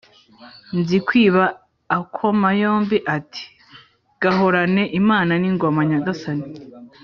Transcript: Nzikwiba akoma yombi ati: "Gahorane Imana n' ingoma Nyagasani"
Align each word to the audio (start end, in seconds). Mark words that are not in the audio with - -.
Nzikwiba 0.79 1.43
akoma 1.97 2.47
yombi 2.61 2.97
ati: 3.17 3.43
"Gahorane 4.21 4.83
Imana 4.99 5.33
n' 5.41 5.47
ingoma 5.49 5.79
Nyagasani" 5.89 6.45